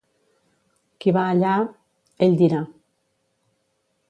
[1.03, 1.51] Qui va allà...
[2.29, 2.65] ell dirà.